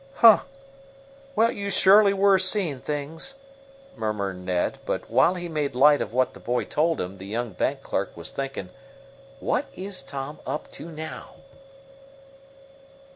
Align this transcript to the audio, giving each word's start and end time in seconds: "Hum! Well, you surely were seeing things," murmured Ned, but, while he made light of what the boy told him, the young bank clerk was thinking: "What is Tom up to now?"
"Hum! 0.15 0.41
Well, 1.35 1.51
you 1.51 1.69
surely 1.69 2.11
were 2.11 2.39
seeing 2.39 2.79
things," 2.79 3.35
murmured 3.95 4.37
Ned, 4.39 4.79
but, 4.83 5.11
while 5.11 5.35
he 5.35 5.47
made 5.47 5.75
light 5.75 6.01
of 6.01 6.11
what 6.11 6.33
the 6.33 6.39
boy 6.39 6.63
told 6.63 6.99
him, 6.99 7.19
the 7.19 7.27
young 7.27 7.51
bank 7.51 7.83
clerk 7.83 8.17
was 8.17 8.31
thinking: 8.31 8.69
"What 9.39 9.65
is 9.75 10.01
Tom 10.01 10.39
up 10.47 10.71
to 10.71 10.85
now?" 10.89 11.35